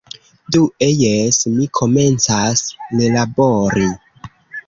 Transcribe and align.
Due... 0.53 0.87
jes, 1.01 1.37
mi 1.57 1.67
komencas 1.81 2.63
relabori 3.03 3.87